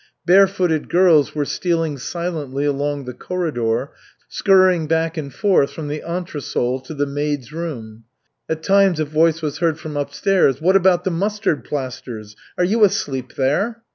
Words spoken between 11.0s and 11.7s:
the mustard